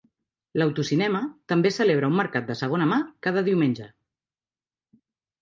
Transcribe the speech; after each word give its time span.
L'autocinema 0.59 1.19
també 1.53 1.71
celebra 1.75 2.09
un 2.13 2.17
mercat 2.21 2.49
de 2.49 2.57
segona 2.63 2.89
mà 2.93 2.99
cada 3.27 3.45
diumenge. 3.51 3.87